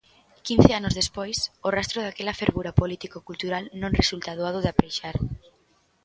[0.47, 5.15] Quince anos despois, o rastro daquela fervura político cultural non resulta doado de apreixar.